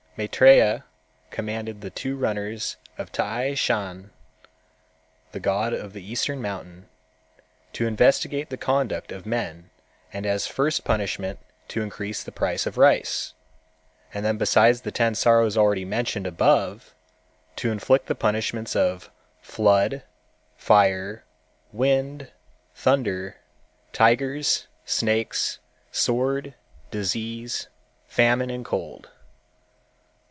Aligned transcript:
Maitrêya 0.17 0.83
commanded 1.31 1.79
the 1.81 1.89
two 1.89 2.15
runners 2.17 2.75
of 2.97 3.11
T'ai 3.13 3.55
Shan, 3.55 4.11
the 5.31 5.39
god 5.39 5.73
of 5.73 5.93
the 5.93 6.03
Eastern 6.03 6.41
Mountain, 6.41 6.89
to 7.73 7.87
investigate 7.87 8.49
the 8.49 8.57
conduct 8.57 9.11
of 9.13 9.25
men 9.25 9.69
and 10.13 10.25
as 10.27 10.45
a 10.45 10.53
first 10.53 10.83
punishment 10.83 11.39
to 11.69 11.81
increase 11.81 12.21
the 12.23 12.31
price 12.31 12.65
of 12.67 12.77
rice, 12.77 13.33
and 14.13 14.23
then 14.25 14.37
besides 14.37 14.81
the 14.81 14.91
ten 14.91 15.15
sorrows 15.15 15.57
already 15.57 15.85
mentioned 15.85 16.27
above, 16.27 16.93
to 17.55 17.71
inflict 17.71 18.05
the 18.07 18.13
punishments 18.13 18.75
of 18.75 19.09
flood, 19.41 20.03
fire, 20.57 21.23
wind, 21.71 22.29
thunder, 22.75 23.37
tigers, 23.93 24.67
snakes, 24.85 25.57
sword, 25.89 26.53
disease, 26.91 27.69
famine 28.07 28.49
and 28.49 28.65
cold. 28.65 29.09